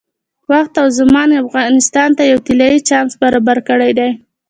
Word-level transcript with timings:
وخت 0.51 0.73
او 0.81 0.87
زمان 0.99 1.29
افغانستان 1.43 2.09
ته 2.17 2.23
یو 2.31 2.39
طلایي 2.47 2.79
چانس 2.89 3.11
برابر 3.21 3.57
کړی 3.69 3.91
دی. 3.99 4.09